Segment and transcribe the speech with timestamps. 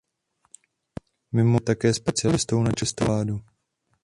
[1.31, 3.41] Mimo to je také specialistou na čokoládu.